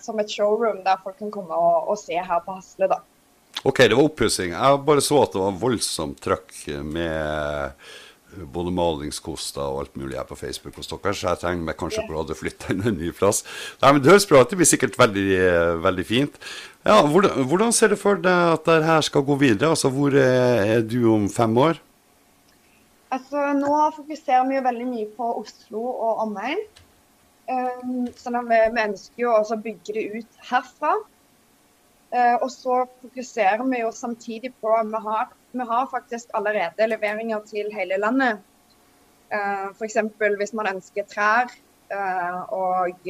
som 0.01 0.17
et 0.20 0.32
showroom 0.34 0.79
der 0.84 0.98
folk 1.03 1.20
kan 1.20 1.29
komme 1.32 1.55
og, 1.55 1.91
og 1.94 2.00
se 2.01 2.17
her 2.17 2.41
på 2.44 2.55
Hasle. 2.58 2.89
da. 2.91 2.98
Ok, 3.65 3.79
det 3.89 3.95
var 3.98 4.05
oppussing. 4.05 4.51
Jeg 4.53 4.81
bare 4.86 5.01
så 5.01 5.24
at 5.25 5.34
det 5.34 5.41
var 5.41 5.55
voldsomt 5.57 6.19
trøkk 6.22 6.51
med 6.86 7.88
både 8.51 8.74
malingskoster 8.75 9.63
og 9.63 9.79
alt 9.81 9.95
mulig 9.98 10.17
her 10.19 10.27
på 10.27 10.38
Facebook 10.38 10.75
hos 10.77 10.89
dere, 10.91 11.13
så 11.15 11.31
jeg 11.31 11.41
trenger 11.41 11.65
meg 11.69 11.77
kanskje 11.79 12.03
på 12.05 12.19
å 12.19 12.38
flytte 12.38 12.74
inn 12.74 12.84
en 12.86 13.00
ny 13.00 13.10
plass. 13.15 13.41
Nei, 13.81 13.93
men 13.93 14.03
Det 14.03 14.12
høres 14.12 14.27
bra 14.29 14.43
ut. 14.43 14.51
Det 14.51 14.60
blir 14.60 14.69
sikkert 14.69 15.00
veldig, 15.00 15.25
veldig 15.81 16.05
fint. 16.05 16.38
Ja, 16.86 17.00
hvordan, 17.01 17.41
hvordan, 17.50 17.74
ser 17.74 17.93
du 17.93 17.98
for 17.98 18.22
deg 18.22 18.53
at 18.60 18.69
dette 18.69 19.00
skal 19.07 19.25
gå 19.25 19.39
videre? 19.41 19.72
Altså, 19.74 19.89
Hvor 19.89 20.13
er 20.13 20.86
du 20.86 21.00
om 21.13 21.29
fem 21.29 21.57
år? 21.57 21.81
Altså, 23.10 23.50
Nå 23.57 23.74
fokuserer 23.95 24.45
vi 24.50 24.60
jo 24.60 24.67
veldig 24.67 24.88
mye 24.91 25.10
på 25.17 25.31
Oslo 25.41 25.88
og 25.89 26.25
omegn. 26.27 26.62
Um, 27.45 28.05
sånn 28.17 28.38
at 28.38 28.48
vi, 28.50 28.62
vi 28.74 28.86
ønsker 28.89 29.25
jo 29.25 29.34
å 29.38 29.57
bygge 29.62 29.98
det 29.98 30.05
ut 30.19 30.48
herfra. 30.51 30.95
Eh, 32.15 32.36
og 32.39 32.51
så 32.51 32.84
fokuserer 33.01 33.63
vi 33.67 33.81
jo 33.81 33.91
samtidig 33.91 34.53
på 34.62 34.74
vi 34.91 35.00
har, 35.07 35.31
vi 35.51 35.65
har 35.67 35.88
faktisk 35.91 36.29
allerede 36.38 36.88
leveringer 36.88 37.41
til 37.50 37.72
hele 37.75 37.98
landet. 38.00 38.39
Eh, 39.34 39.65
F.eks. 39.74 39.98
hvis 40.38 40.53
man 40.55 40.69
ønsker 40.75 41.07
trær 41.12 41.51
eh, 41.91 42.41
og 42.55 43.10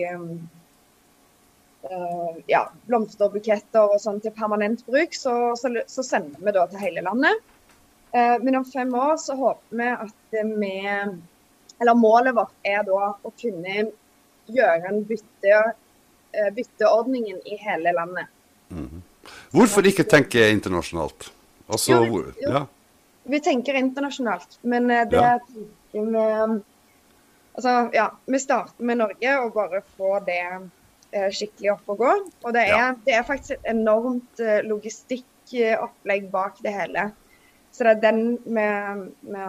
ja, 2.49 2.63
blomsterbuketter 2.89 3.91
og 3.93 3.99
sånn 4.01 4.17
til 4.23 4.33
permanent 4.33 4.79
bruk, 4.87 5.13
så, 5.13 5.53
så, 5.53 5.69
så, 5.85 6.01
sender 6.01 6.41
vi 6.41 6.53
da 6.55 6.63
til 6.71 6.81
hele 6.81 7.03
landet. 7.05 7.43
Men 8.15 8.57
om 8.57 8.65
fem 8.65 8.89
år 8.97 9.19
så 9.21 9.35
håper 9.37 9.77
vi 9.77 9.89
at 9.91 10.37
vi 10.57 10.71
Eller 11.77 11.99
målet 11.99 12.33
vårt 12.33 12.55
er 12.65 12.81
da 12.87 13.11
å 13.13 13.31
kunne 13.37 13.75
gjøre 14.49 14.89
en 14.89 15.03
bytte, 15.05 15.59
bytteordningen 16.57 17.43
i 17.45 17.59
hele 17.61 17.93
landet. 17.93 18.33
Hvorfor 19.55 19.87
ikke 19.87 20.03
tenke 20.03 20.49
internasjonalt? 20.51 21.29
Altså, 21.69 21.91
Jo, 21.95 22.05
hvor, 22.11 22.31
jo. 22.41 22.51
ja. 22.51 22.65
Vi 23.25 23.39
tenker 23.41 23.73
internasjonalt, 23.79 24.59
men 24.63 24.89
eh, 24.91 25.05
det 25.09 25.21
Ja. 25.21 25.39
tenker 25.91 26.11
vi 26.11 26.63
Altså, 27.55 27.89
ja. 27.95 28.09
Vi 28.27 28.39
starter 28.39 28.83
med 28.83 28.97
Norge 28.99 29.35
og 29.39 29.53
bare 29.55 29.79
får 29.97 30.25
det 30.27 30.39
eh, 31.13 31.29
skikkelig 31.31 31.71
opp 31.71 31.89
og 31.93 31.97
gå. 32.01 32.09
Og 32.43 32.53
det 32.53 32.65
er, 32.65 32.73
Ja. 32.75 32.89
det 33.05 33.13
er 33.15 33.23
faktisk 33.23 33.51
et 33.51 33.69
enormt 33.71 34.39
eh, 34.43 34.59
logistikkopplegg 34.67 36.29
bak 36.31 36.57
det 36.63 36.73
hele. 36.75 37.11
Så 37.71 37.83
det 37.83 37.93
er 37.95 38.01
den 38.11 38.37
vi, 38.43 38.67
vi 39.21 39.45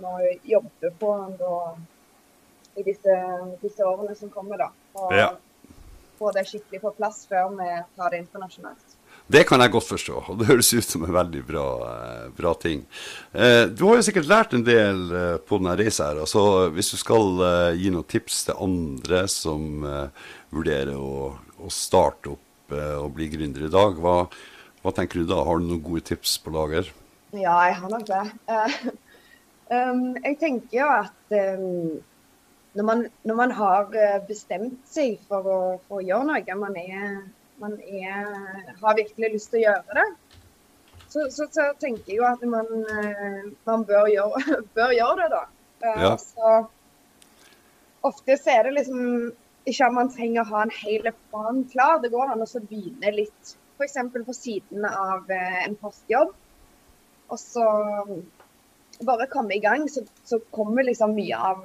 må 0.00 0.14
jobbe 0.44 0.90
på 1.00 1.12
da, 1.38 1.74
i 2.76 2.82
disse, 2.82 3.14
disse 3.62 3.84
årene 3.84 4.16
som 4.16 4.30
kommer, 4.30 4.56
da. 4.56 4.68
Og 4.94 5.12
få 6.18 6.32
det 6.32 6.46
skikkelig 6.48 6.80
på 6.80 6.94
plass 6.96 7.26
før 7.28 7.52
vi 7.58 7.68
tar 7.96 8.10
det 8.10 8.18
internasjonalt. 8.24 8.93
Det 9.26 9.40
kan 9.48 9.62
jeg 9.62 9.72
godt 9.72 9.86
forstå, 9.88 10.18
og 10.28 10.36
det 10.36 10.46
høres 10.50 10.68
ut 10.76 10.84
som 10.84 11.04
en 11.06 11.14
veldig 11.14 11.40
bra, 11.48 11.64
eh, 11.88 12.24
bra 12.36 12.50
ting. 12.60 12.82
Eh, 13.32 13.64
du 13.72 13.86
har 13.86 13.96
jo 13.96 14.04
sikkert 14.04 14.28
lært 14.28 14.52
en 14.52 14.64
del 14.66 14.98
eh, 15.16 15.36
på 15.40 15.56
denne 15.56 15.76
reisa 15.80 16.10
her. 16.10 16.18
Altså, 16.26 16.42
hvis 16.74 16.90
du 16.92 16.98
skal 17.00 17.40
gi 17.78 17.92
noen 17.92 18.04
tips 18.04 18.42
til 18.50 18.58
andre 18.66 19.22
som 19.32 19.86
vurderer 20.52 20.98
å, 21.00 21.30
å 21.56 21.70
starte 21.72 22.34
opp 22.34 22.74
og 22.74 23.14
bli 23.16 23.30
gründer 23.32 23.64
i 23.64 23.72
dag, 23.72 23.96
hva, 24.00 24.26
hva 24.82 24.92
tenker 24.92 25.22
du 25.22 25.30
da? 25.30 25.40
Har 25.46 25.60
du 25.60 25.70
noen 25.70 25.82
gode 25.84 26.04
tips 26.04 26.36
på 26.44 26.52
lager? 26.52 26.90
Ja, 27.32 27.54
jeg 27.68 27.78
har 27.80 27.92
nok 27.92 28.04
det. 28.08 28.24
Um, 29.72 30.02
jeg 30.20 30.36
tenker 30.42 30.76
jo 30.76 30.88
at 30.92 31.32
um, 31.32 31.94
når, 32.76 32.84
man, 32.84 33.06
når 33.24 33.38
man 33.38 33.54
har 33.56 33.88
bestemt 34.28 34.82
seg 34.88 35.16
for 35.28 35.48
å, 35.48 35.58
for 35.88 36.02
å 36.02 36.04
gjøre 36.04 36.28
noe, 36.28 36.58
man, 36.60 36.76
er, 36.80 37.22
man 37.62 37.76
er, 37.80 38.30
har 38.80 38.96
virkelig 38.98 39.32
lyst 39.36 39.52
til 39.52 39.62
å 39.62 39.66
gjøre 39.68 39.98
det, 40.00 40.06
så, 41.14 41.26
så, 41.30 41.46
så 41.54 41.68
tenker 41.78 42.10
jeg 42.10 42.18
jo 42.18 42.26
at 42.26 42.42
man, 42.50 42.70
eh, 42.90 43.42
man 43.68 43.84
bør, 43.86 44.08
gjøre, 44.10 44.60
bør 44.76 44.94
gjøre 44.96 45.20
det, 45.22 45.28
da. 45.36 45.44
Eh, 45.84 46.00
Ja. 46.02 46.14
Så 46.18 46.54
ofte 48.04 48.36
så 48.40 48.50
er 48.52 48.66
det 48.66 48.74
liksom 48.80 49.04
ikke 49.64 49.86
at 49.86 49.94
man 49.96 50.10
trenger 50.12 50.42
å 50.42 50.50
ha 50.50 50.64
en 50.64 50.74
hel 50.74 51.06
plan 51.30 51.62
klar. 51.70 52.00
Det 52.02 52.10
går 52.12 52.34
an 52.34 52.42
å 52.44 52.48
begynne 52.68 53.12
litt 53.14 53.54
f.eks. 53.78 53.96
på 54.26 54.34
siden 54.36 54.84
av 54.90 55.30
eh, 55.32 55.60
en 55.64 55.78
postjobb. 55.80 56.34
Og 57.32 57.40
så 57.40 57.64
bare 59.06 59.30
komme 59.30 59.56
i 59.56 59.62
gang, 59.62 59.86
så, 59.90 60.04
så 60.26 60.38
kommer 60.54 60.86
liksom 60.86 61.14
mye 61.16 61.38
av 61.38 61.64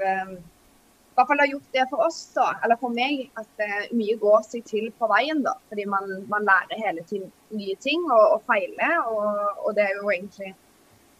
hvert 1.19 1.29
fall 1.29 1.41
har 1.43 1.51
gjort 1.51 1.75
det 1.75 1.85
for 1.91 2.05
oss, 2.07 2.19
da, 2.35 2.47
eller 2.63 2.79
for 2.79 2.95
meg, 2.95 3.25
at 3.39 3.63
eh, 3.65 3.91
mye 3.97 4.15
går 4.21 4.41
seg 4.47 4.65
til 4.67 4.89
på 4.99 5.09
veien. 5.11 5.43
da, 5.45 5.55
Fordi 5.69 5.85
man, 5.91 6.11
man 6.31 6.47
lærer 6.47 6.83
hele 6.85 7.03
tiden 7.09 7.31
nye 7.55 7.75
ting 7.83 8.05
og, 8.07 8.25
og 8.37 8.43
feiler. 8.47 8.99
Og, 9.11 9.63
og 9.65 9.75
det 9.77 9.87
er 9.87 9.97
jo 9.99 10.11
egentlig 10.13 10.53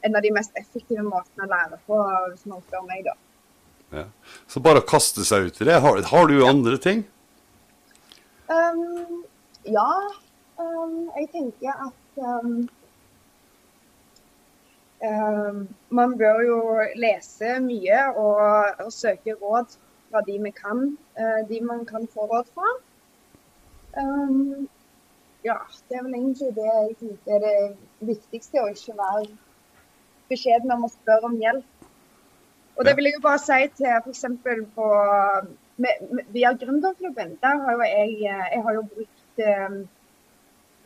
en 0.07 0.15
av 0.15 0.23
de 0.23 0.31
mest 0.31 0.55
effektive 0.59 1.03
måtene 1.03 1.45
å 1.45 1.51
lære 1.51 1.79
på, 1.87 1.99
hvis 2.31 2.45
man 2.47 2.63
spør 2.67 2.85
meg, 2.87 3.03
da. 3.09 3.17
Ja. 3.89 4.05
Så 4.47 4.61
bare 4.63 4.83
å 4.83 4.87
kaste 4.87 5.25
seg 5.27 5.49
ut 5.49 5.61
i 5.61 5.67
det. 5.67 5.79
Har, 5.83 6.01
har 6.11 6.29
du 6.29 6.39
andre 6.45 6.77
ting? 6.81 7.03
Um, 8.49 9.23
ja, 9.67 9.89
um, 10.61 11.09
jeg 11.17 11.29
tenker 11.33 11.83
at 11.89 12.21
um, 12.23 12.53
um, 15.05 15.59
man 15.93 16.15
bør 16.17 16.41
jo 16.45 16.61
lese 17.01 17.57
mye 17.65 18.07
og, 18.15 18.81
og 18.85 18.93
søke 18.93 19.35
råd 19.41 19.77
fra 20.11 20.21
de 20.27 20.37
vi 20.43 20.51
kan, 20.51 20.97
eh, 21.17 21.47
de 21.49 21.61
man 21.61 21.85
kan 21.85 22.07
få 22.07 22.25
råd 22.25 22.45
fra. 22.53 22.69
Um, 23.97 24.69
ja, 25.43 25.57
det 25.89 25.97
er 25.97 26.03
vel 26.03 26.13
egentlig 26.13 26.55
det 26.55 26.67
jeg 26.67 26.95
tenker 26.99 27.35
er 27.35 27.45
det 27.45 28.07
viktigste, 28.11 28.61
å 28.61 28.71
ikke 28.73 28.97
være 28.97 29.27
beskjeden 30.29 30.71
om 30.75 30.85
å 30.85 30.91
spørre 30.93 31.29
om 31.31 31.37
hjelp. 31.41 31.87
Og 32.77 32.85
det 32.85 32.95
vil 32.95 33.09
jeg 33.09 33.17
jo 33.17 33.23
bare 33.25 33.41
si 33.43 33.59
til 33.75 33.95
f.eks. 33.97 34.25
på 34.75 34.89
med, 35.79 36.03
med, 36.11 36.27
Via 36.35 36.53
Gründerklubben, 36.53 37.37
der 37.41 37.63
har 37.63 37.71
jo 37.75 37.87
jeg, 37.87 38.13
eh, 38.29 38.45
jeg 38.53 38.63
har 38.63 38.77
jo 38.77 38.85
brukt 38.93 39.15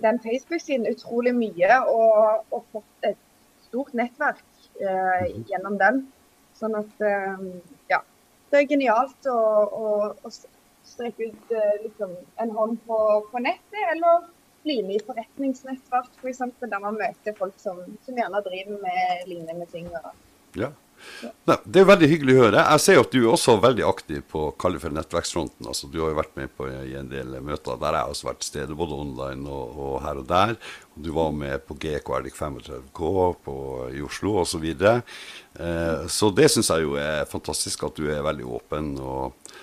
den 0.03 0.19
Facebook-siden 0.19 0.89
utrolig 0.91 1.31
mye 1.35 1.77
og, 1.89 2.43
og 2.51 2.65
fått 2.71 3.07
et 3.07 3.21
stort 3.65 3.93
nettverk 3.97 4.43
uh, 4.83 5.23
gjennom 5.49 5.79
den. 5.79 6.03
Sånn 6.53 6.75
at 6.77 7.01
ja. 7.01 7.37
Det 8.53 8.59
er 8.61 8.69
genialt 8.69 9.25
å, 9.31 9.37
å, 9.73 9.91
å 10.13 10.29
strekke 10.85 11.31
ut 11.31 11.53
eh, 11.57 11.77
liksom, 11.87 12.11
en 12.43 12.51
hånd 12.53 12.77
på, 12.85 12.97
på 13.31 13.41
nettet, 13.41 13.79
eller 13.95 14.27
bli 14.61 14.75
med 14.85 14.99
i 14.99 15.05
forretningsnettverk, 15.07 16.11
f.eks., 16.21 16.43
for 16.59 16.69
der 16.69 16.83
man 16.83 16.99
møter 16.99 17.33
folk 17.39 17.57
som, 17.57 17.81
som 18.05 18.19
gjerne 18.19 18.43
driver 18.45 18.77
med 18.85 19.25
lignende 19.31 19.65
ting. 19.73 19.89
Og, 19.97 20.13
Ja. 20.59 20.69
Nei, 21.47 21.57
det 21.65 21.81
er 21.81 21.87
veldig 21.87 22.09
hyggelig 22.11 22.35
å 22.35 22.41
høre. 22.41 22.63
Jeg 22.73 22.83
ser 22.83 22.99
at 23.01 23.13
du 23.13 23.19
er 23.21 23.31
også 23.31 23.55
veldig 23.63 23.85
aktiv 23.87 24.21
på 24.31 24.45
Kalifer 24.59 24.93
nettverksfronten. 24.95 25.67
Altså, 25.69 25.89
du 25.91 25.99
har 26.01 26.13
jo 26.13 26.19
vært 26.19 26.37
med 26.39 26.53
på 26.57 26.67
i 26.69 26.95
en 26.99 27.11
del 27.11 27.35
møter 27.43 27.79
der 27.81 27.97
jeg 27.97 28.07
har 28.07 28.15
også 28.15 28.29
vært 28.29 28.41
til 28.43 28.49
stede, 28.51 28.77
både 28.79 28.99
online 29.05 29.51
og, 29.51 29.77
og 29.87 29.97
her 30.05 30.21
og 30.21 30.29
der. 30.29 30.55
Du 30.95 31.11
var 31.15 31.33
med 31.35 31.65
på 31.67 31.77
GKRDK35K 31.83 33.11
på, 33.45 33.57
i 33.95 34.03
Oslo 34.05 34.37
osv. 34.43 34.65
Så, 34.71 34.95
eh, 35.59 36.07
så 36.11 36.31
det 36.35 36.49
syns 36.53 36.71
jeg 36.73 36.87
jo 36.87 36.97
er 37.01 37.29
fantastisk 37.31 37.87
at 37.87 37.99
du 37.99 38.09
er 38.11 38.25
veldig 38.25 38.49
åpen 38.59 38.93
og, 39.01 39.53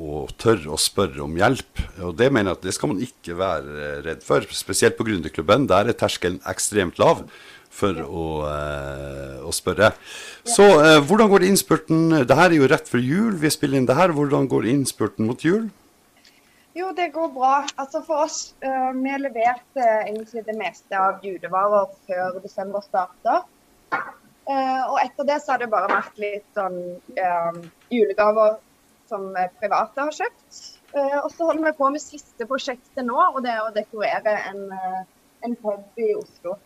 og 0.00 0.32
tørre 0.40 0.72
å 0.72 0.80
spørre 0.80 1.22
om 1.24 1.36
hjelp. 1.36 1.80
Og 2.06 2.14
det 2.18 2.30
mener 2.32 2.52
jeg 2.52 2.58
at 2.58 2.66
det 2.68 2.74
skal 2.76 2.92
man 2.92 3.02
ikke 3.04 3.36
være 3.38 3.88
redd 4.06 4.22
for. 4.24 4.46
Spesielt 4.56 4.96
på 4.96 5.06
Gründerklubben. 5.08 5.68
Der 5.70 5.90
er 5.90 5.98
terskelen 5.98 6.40
ekstremt 6.48 7.00
lav 7.02 7.26
for 7.70 8.00
å, 8.02 8.28
eh, 8.50 9.36
å 9.46 9.52
spørre. 9.54 9.92
Så 10.48 10.66
eh, 10.80 10.98
hvordan 11.06 11.30
går 11.30 11.46
innspurten? 11.46 12.24
Det 12.26 12.38
her 12.38 12.50
er 12.50 12.58
jo 12.58 12.70
rett 12.70 12.88
før 12.90 13.04
jul. 13.04 13.36
Vi 13.40 13.52
spiller 13.52 13.80
inn 13.80 13.88
det 13.88 13.98
her. 13.98 14.14
Hvordan 14.16 14.48
går 14.50 14.68
innspurten 14.72 15.28
mot 15.28 15.44
jul? 15.44 15.68
Jo, 16.76 16.90
det 16.96 17.10
går 17.14 17.30
bra. 17.34 17.60
Altså 17.76 18.02
For 18.06 18.24
oss, 18.24 18.54
uh, 18.62 18.92
vi 18.94 19.14
leverte 19.18 19.86
egentlig 20.06 20.44
det 20.46 20.54
meste 20.54 20.94
av 20.96 21.24
julevarer 21.26 21.90
før 22.06 22.38
desember 22.44 22.84
starter. 22.84 23.42
Uh, 23.90 24.82
og 24.86 24.96
etter 25.02 25.26
det 25.26 25.40
så 25.42 25.54
har 25.54 25.62
det 25.62 25.70
bare 25.70 25.90
vært 25.90 26.20
litt 26.22 26.46
sånn 26.56 26.78
julegaver 27.90 28.60
som 29.10 29.30
eh, 29.36 29.50
private 29.60 30.06
har 30.06 30.16
kjøpt. 30.16 30.62
Eh, 30.94 31.18
og 31.20 31.28
så 31.34 31.50
holder 31.50 31.68
vi 31.68 31.76
på 31.78 31.90
med 31.94 32.02
siste 32.02 32.46
prosjektet 32.50 33.06
nå, 33.06 33.18
og 33.18 33.42
det 33.44 33.52
er 33.54 33.62
å 33.66 33.74
dekorere 33.74 34.34
en, 34.50 34.66
eh, 34.74 35.00
en 35.46 35.56
pub 35.60 36.02
i 36.02 36.12
Oslo. 36.18 36.56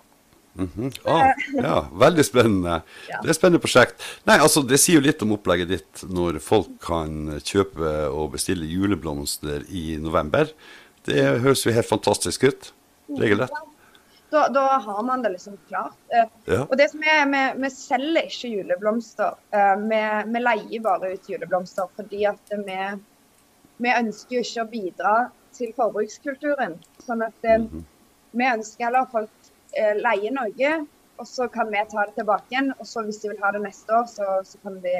Mhm. 0.54 0.92
ah, 1.10 1.32
ja, 1.50 1.78
veldig 1.98 2.24
spennende. 2.24 2.76
Ja. 3.10 3.18
Det 3.18 3.26
er 3.26 3.32
et 3.34 3.40
spennende 3.40 3.62
prosjekt. 3.62 4.04
Nei, 4.28 4.38
altså 4.38 4.62
Det 4.62 4.78
sier 4.78 5.00
jo 5.00 5.06
litt 5.08 5.22
om 5.26 5.34
opplegget 5.34 5.72
ditt 5.72 6.04
når 6.06 6.38
folk 6.44 6.70
kan 6.84 7.40
kjøpe 7.42 7.96
og 8.06 8.36
bestille 8.36 8.68
juleblomster 8.70 9.66
i 9.66 9.96
november. 9.98 10.52
Det 11.04 11.24
høres 11.42 11.66
jo 11.66 11.74
helt 11.74 11.90
fantastisk 11.90 12.46
ut. 12.46 12.70
Regelrett. 13.18 13.74
Da, 14.35 14.49
da 14.50 14.62
har 14.83 15.03
man 15.07 15.23
det 15.23 15.31
liksom 15.37 15.57
klart. 15.69 15.99
Eh, 16.11 16.26
Ja. 16.50 16.64
Og 16.67 16.76
det 16.81 16.88
som 16.91 17.03
er, 17.07 17.25
vi, 17.31 17.43
vi 17.62 17.71
selger 17.71 18.26
ikke 18.26 18.49
juleblomster. 18.50 19.37
Eh, 19.55 19.75
vi, 19.87 20.00
vi 20.35 20.43
leier 20.43 20.83
bare 20.83 21.12
ut 21.14 21.29
juleblomster 21.31 21.91
fordi 21.97 22.25
at 22.26 22.55
vi, 22.67 22.79
vi 23.85 23.93
ønsker 23.95 24.37
jo 24.38 24.43
ikke 24.43 24.64
å 24.64 24.71
bidra 24.73 25.12
til 25.55 25.71
forbrukskulturen. 25.76 26.75
Sånn 27.07 27.23
at 27.26 27.47
eh, 27.47 27.69
vi 28.35 28.49
ønsker 28.50 28.88
heller 28.88 29.07
at 29.07 29.12
folk 29.14 29.53
eh, 29.79 29.95
leier 30.03 30.35
noe, 30.35 30.73
og 31.23 31.29
så 31.31 31.47
kan 31.49 31.71
vi 31.71 31.85
ta 31.93 32.09
det 32.09 32.17
tilbake 32.19 32.50
igjen. 32.50 32.73
Og 32.81 32.88
så 32.91 33.05
hvis 33.07 33.21
de 33.23 33.31
vil 33.31 33.43
ha 33.45 33.53
det 33.55 33.62
neste 33.69 33.95
år, 34.00 34.09
så, 34.11 34.41
så 34.43 34.59
kan 34.67 34.81
vi 34.83 34.97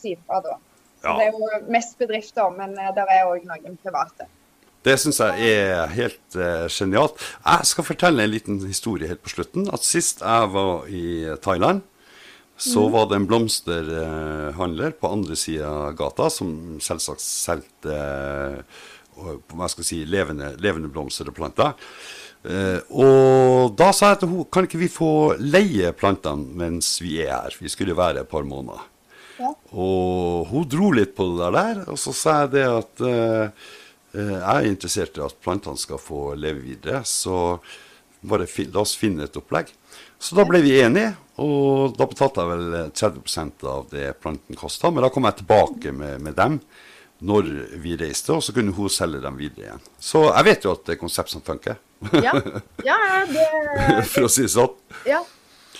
si 0.00 0.14
ifra 0.16 0.40
da. 0.48 0.56
Så 1.02 1.10
Ja. 1.12 1.18
Det 1.20 1.26
er 1.28 1.36
jo 1.36 1.68
mest 1.68 1.98
bedrifter, 2.00 2.48
men 2.56 2.72
det 2.96 3.04
er 3.04 3.28
òg 3.28 3.44
noen 3.44 3.76
private. 3.84 4.30
Det 4.84 4.98
syns 5.00 5.20
jeg 5.22 5.54
er 5.56 5.92
helt 5.94 6.36
eh, 6.36 6.66
genialt. 6.68 7.20
Jeg 7.40 7.70
skal 7.70 7.86
fortelle 7.88 8.24
en 8.24 8.32
liten 8.32 8.60
historie 8.66 9.08
helt 9.08 9.22
på 9.24 9.32
slutten. 9.32 9.68
At 9.72 9.86
Sist 9.86 10.20
jeg 10.20 10.50
var 10.52 10.88
i 10.92 11.04
Thailand, 11.44 11.84
så 12.56 12.84
var 12.92 13.08
det 13.10 13.16
en 13.18 13.26
blomsterhandler 13.26 14.92
på 15.00 15.10
andre 15.10 15.36
sida 15.36 15.70
av 15.88 15.96
gata 15.98 16.28
som 16.30 16.76
selvsagt 16.82 17.22
solgte 17.24 17.96
eh, 17.96 18.82
hva 19.14 19.70
skal 19.70 19.82
jeg 19.82 19.88
si, 19.88 19.98
levende, 20.10 20.52
levende 20.62 20.90
blomster 20.92 21.30
og 21.30 21.36
planter. 21.36 21.74
Eh, 22.44 22.80
og 22.92 23.74
da 23.78 23.88
sa 23.96 24.12
jeg 24.12 24.22
til 24.22 24.32
henne 24.34 24.50
kan 24.52 24.66
ikke 24.68 24.82
vi 24.82 24.90
få 24.92 25.12
leie 25.40 25.94
plantene 25.96 26.58
mens 26.60 26.98
vi 27.02 27.22
er 27.24 27.32
her. 27.32 27.56
Vi 27.58 27.72
skulle 27.72 27.96
være 27.96 28.24
et 28.24 28.30
par 28.30 28.44
måneder. 28.46 28.90
Ja. 29.40 29.50
Og 29.72 30.50
hun 30.50 30.68
dro 30.70 30.92
litt 30.94 31.16
på 31.16 31.26
det 31.40 31.50
der, 31.56 31.80
og 31.90 31.98
så 31.98 32.12
sa 32.14 32.36
jeg 32.44 32.52
det 32.54 32.66
at 32.70 33.02
eh, 33.08 33.72
jeg 34.14 34.40
er 34.64 34.68
interessert 34.70 35.18
i 35.18 35.24
at 35.24 35.36
plantene 35.42 35.80
skal 35.80 35.98
få 36.00 36.34
leve 36.38 36.62
videre, 36.64 37.02
så 37.08 37.58
bare 38.24 38.46
la 38.72 38.80
oss 38.80 38.94
finne 38.96 39.26
et 39.26 39.36
opplegg. 39.36 39.72
Så 40.22 40.36
da 40.38 40.46
ble 40.48 40.62
vi 40.64 40.78
enige, 40.80 41.16
Og 41.36 41.96
da 41.98 42.06
betalte 42.06 42.40
jeg 42.44 42.46
vel 42.46 42.90
30 42.94 43.64
av 43.66 43.88
det 43.90 44.12
planten 44.22 44.54
kosta. 44.54 44.86
Men 44.94 45.02
da 45.02 45.08
kom 45.10 45.24
jeg 45.26 45.40
tilbake 45.40 45.90
med, 45.92 46.20
med 46.22 46.36
dem 46.38 46.60
når 47.26 47.48
vi 47.82 47.96
reiste, 47.98 48.32
og 48.36 48.42
så 48.44 48.52
kunne 48.54 48.70
hun 48.76 48.88
selge 48.92 49.18
dem 49.22 49.34
videre 49.38 49.64
igjen. 49.66 49.82
Så 49.98 50.22
jeg 50.28 50.46
vet 50.46 50.64
jo 50.66 50.74
at 50.76 50.84
det 50.86 50.94
er 50.94 51.00
konsept 51.00 51.32
som 51.32 51.42
funker, 51.42 51.80
Ja, 52.22 52.34
ja 52.84 52.96
det, 53.26 53.44
for 54.12 54.26
å 54.26 54.30
si 54.30 54.44
det 54.46 54.52
sånn. 54.54 54.74
ja. 55.08 55.22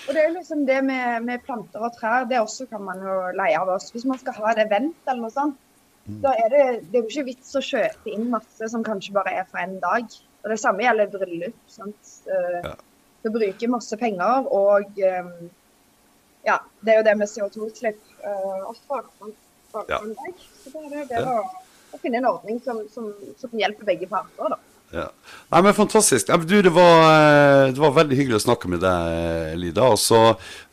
Og 0.05 0.13
det 0.13 0.21
er 0.21 0.33
liksom 0.35 0.65
det 0.67 0.81
med, 0.85 1.23
med 1.25 1.41
planter 1.47 1.81
og 1.81 1.95
trær, 1.97 2.27
det 2.29 2.37
også 2.37 2.67
kan 2.69 2.83
man 2.85 2.99
jo 3.01 3.13
leie 3.39 3.57
av 3.57 3.71
oss. 3.73 3.87
Hvis 3.93 4.03
man 4.05 4.19
skal 4.21 4.35
ha 4.37 4.51
et 4.51 4.59
event 4.67 4.93
eller 5.07 5.23
noe 5.23 5.33
sånt, 5.33 5.55
da 6.05 6.31
er 6.37 6.49
det, 6.53 6.63
det 6.91 6.99
er 6.99 7.03
jo 7.03 7.09
ikke 7.09 7.29
vits 7.31 7.55
å 7.57 7.63
kjøpe 7.65 8.11
inn 8.13 8.27
masse 8.29 8.67
som 8.69 8.83
kanskje 8.85 9.15
bare 9.15 9.31
er 9.41 9.47
for 9.49 9.61
en 9.63 9.79
dag. 9.81 10.05
Og 10.45 10.51
det 10.53 10.59
samme 10.61 10.85
gjelder 10.85 11.09
bryllup. 11.13 11.57
sant? 11.71 12.11
Uh, 12.29 12.61
Ja. 12.63 12.75
Du 13.25 13.31
bruker 13.33 13.71
masse 13.73 13.97
penger, 13.97 14.45
og 14.53 14.99
um, 15.01 15.29
ja, 16.45 16.59
det 16.85 16.91
er 16.93 16.99
jo 16.99 17.05
det 17.07 17.15
med 17.17 17.31
CO2-utslipp 17.31 17.97
uh, 18.21 18.67
sant? 18.85 19.39
For 19.71 19.89
Ja. 19.89 19.97
en 20.05 20.13
dag. 20.13 20.43
Så 20.61 20.69
da 20.75 20.83
er 20.85 20.91
det 20.93 21.07
det 21.09 21.23
å, 21.25 21.39
å 21.89 22.01
finne 22.03 22.21
en 22.21 22.29
ordning 22.29 22.61
som, 22.61 22.83
som, 22.93 23.09
som 23.41 23.55
hjelper 23.57 23.89
begge 23.89 24.05
parter, 24.11 24.53
da. 24.53 24.59
Ja. 24.95 25.09
Nei, 25.51 25.59
men 25.61 25.73
Fantastisk. 25.75 26.29
Ja, 26.31 26.37
men 26.39 26.47
du, 26.47 26.55
det, 26.63 26.71
var, 26.73 27.01
eh, 27.11 27.73
det 27.75 27.81
var 27.83 27.91
veldig 27.97 28.15
hyggelig 28.15 28.37
å 28.39 28.45
snakke 28.45 28.69
med 28.71 28.79
deg, 28.83 29.57
Lida. 29.59 29.89
Og 29.91 29.99
så 29.99 30.19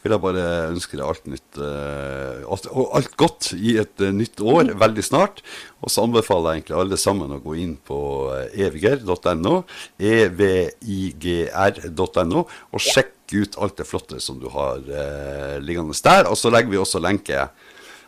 vil 0.03 0.15
jeg 0.15 0.23
bare 0.23 0.45
ønske 0.69 0.97
deg 0.99 1.07
alt 1.07 1.27
nytt 1.31 1.59
eh, 1.63 2.43
og 2.47 2.95
alt 2.99 3.17
godt 3.19 3.53
i 3.59 3.77
et 3.83 4.03
eh, 4.03 4.15
nytt 4.15 4.39
år 4.41 4.71
veldig 4.79 5.05
snart. 5.07 5.43
Og 5.83 5.89
så 5.91 6.05
anbefaler 6.07 6.49
jeg 6.53 6.57
egentlig 6.61 6.79
alle 6.79 6.99
sammen 7.01 7.35
å 7.35 7.43
gå 7.43 7.53
inn 7.65 7.75
på 7.83 7.99
eh, 8.37 8.47
eviger.no, 8.69 9.55
evigr.no, 10.13 11.61
og 12.47 12.79
sjekke 12.87 13.43
ut 13.43 13.59
alt 13.59 13.77
det 13.81 13.89
flotte 13.89 14.17
som 14.23 14.39
du 14.39 14.49
har 14.55 14.79
eh, 14.87 15.59
liggende 15.65 15.99
der. 16.07 16.31
Og 16.31 16.37
så 16.39 16.47
legger 16.55 16.71
vi 16.71 16.83
også 16.83 17.03
lenke 17.03 17.49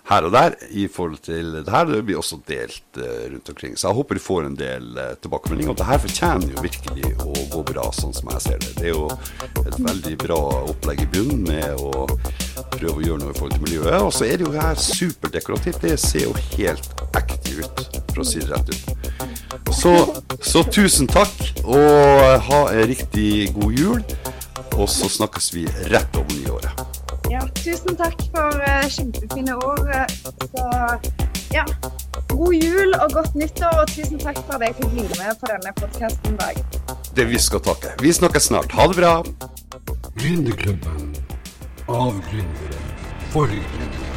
her 0.04 0.26
og 0.26 0.34
der 0.34 0.54
i 0.70 0.84
forhold 0.92 1.22
til 1.24 1.52
det 1.64 1.72
her. 1.72 1.86
Det 1.88 2.02
blir 2.04 2.18
også 2.20 2.38
delt 2.48 2.98
eh, 3.00 3.30
rundt 3.32 3.48
omkring. 3.48 3.76
Så 3.78 3.88
jeg 3.88 3.96
håper 3.96 4.18
du 4.18 4.20
får 4.20 4.48
en 4.48 4.56
del 4.58 4.98
eh, 5.00 5.14
tilbakemeldinger. 5.24 5.72
Og 5.72 5.78
det 5.80 5.86
her 5.88 6.02
fortjener 6.02 6.52
jo 6.52 6.64
virkelig 6.64 7.12
å 7.24 7.32
gå 7.54 7.62
bra, 7.72 7.86
sånn 7.96 8.12
som 8.16 8.28
jeg 8.34 8.44
ser 8.44 8.60
det. 8.60 8.74
Det 8.80 8.90
er 8.90 8.92
jo 8.92 9.08
et 9.64 9.78
veldig 9.78 10.16
bra 10.20 10.40
opplegg 10.74 11.04
i 11.06 11.08
bunnen 11.14 11.44
med 11.48 11.80
å 11.80 12.04
prøve 12.74 12.98
å 12.98 13.06
gjøre 13.06 13.22
noe 13.22 13.32
i 13.32 13.38
forhold 13.38 13.56
til 13.56 13.64
miljøet. 13.64 13.96
Og 14.02 14.12
så 14.12 14.28
er 14.28 14.40
det 14.40 14.48
jo 14.48 14.52
her 14.58 14.82
superdekorativt. 14.88 15.80
Det 15.86 15.96
ser 16.02 16.26
jo 16.26 16.36
helt 16.58 17.04
ekte 17.16 17.56
ut, 17.62 17.84
for 18.10 18.24
å 18.24 18.28
si 18.28 18.42
det 18.42 18.50
rett 18.52 18.74
ut. 18.74 19.72
Så, 19.72 19.94
så 20.44 20.64
tusen 20.68 21.08
takk, 21.08 21.32
og 21.64 22.44
ha 22.50 22.60
en 22.74 22.84
riktig 22.92 23.54
god 23.56 23.80
jul. 23.80 24.04
Og 24.74 24.88
så 24.90 25.08
snakkes 25.08 25.52
vi 25.54 25.64
rett 25.92 26.18
om 26.18 26.28
nyåret. 26.34 27.03
Ja, 27.30 27.40
tusen 27.64 27.96
takk 27.96 28.20
for 28.34 28.52
uh, 28.60 28.84
kjempefine 28.90 29.56
ord. 29.56 29.86
eh, 29.88 30.06
Så 30.52 30.64
ja, 31.54 31.64
god 32.28 32.52
jul 32.54 32.94
og 33.00 33.12
godt 33.12 33.34
nyttår, 33.34 33.80
og 33.82 33.88
tusen 33.88 34.18
takk 34.20 34.38
for 34.46 34.58
at 34.58 34.66
jeg 34.68 34.76
fikk 34.80 34.90
bli 34.94 35.06
med 35.18 35.38
på 35.40 35.50
denne 35.50 35.72
podkasten 35.80 36.34
i 36.34 36.40
dag. 36.42 36.62
Det 37.16 37.28
vi 37.30 37.38
skal 37.38 37.62
takke. 37.64 37.94
Vi 38.02 38.12
snakkes 38.12 38.50
snart. 38.50 38.72
Ha 38.74 38.86
det 38.90 38.96
bra. 39.00 39.14
Gründerklubben. 40.18 41.14
Av 41.88 42.14
gründere. 42.30 42.82
For 43.34 43.46
gründere. 43.50 44.13